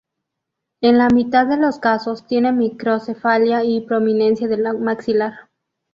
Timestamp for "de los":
1.45-1.77